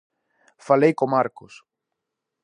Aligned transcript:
Falei 0.67 0.91
co 0.99 1.11
Marcos. 1.15 1.53